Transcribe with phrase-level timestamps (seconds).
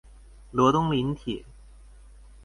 [0.51, 1.45] 羅東林鐵